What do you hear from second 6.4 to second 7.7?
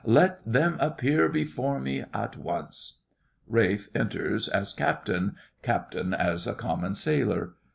a common sailor.